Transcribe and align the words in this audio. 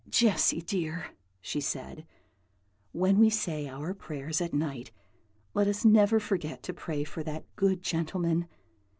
"Jessy 0.09 0.63
dear," 0.63 1.11
she 1.41 1.61
said, 1.61 2.07
"when 2.91 3.19
we 3.19 3.29
say 3.29 3.67
our 3.67 3.93
prayers 3.93 4.41
at 4.41 4.51
night, 4.51 4.89
let 5.53 5.67
us 5.67 5.85
never 5.85 6.19
forget 6.19 6.63
to 6.63 6.73
pray 6.73 7.03
for 7.03 7.21
that 7.21 7.45
good 7.55 7.83
gentleman. 7.83 8.47